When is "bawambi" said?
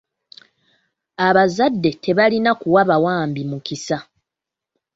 2.89-3.41